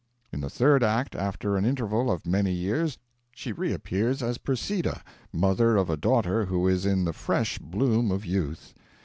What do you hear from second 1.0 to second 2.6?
after an interval of many